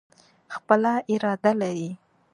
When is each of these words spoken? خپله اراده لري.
خپله 0.55 0.93
اراده 1.11 1.51
لري. 1.61 1.89